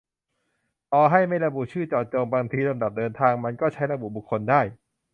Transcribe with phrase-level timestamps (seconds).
[0.93, 4.61] -ต่อให้ไม่ระบุชื่อเจาะจง บางทีลำดับเดินทางมันก็ใช้ระบุบุคคลได้